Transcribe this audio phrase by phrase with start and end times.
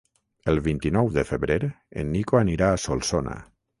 [0.53, 3.37] El vint-i-nou de febrer en Nico anirà a Solsona.